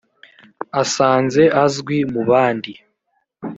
[0.81, 2.71] asanze azwi mu bandi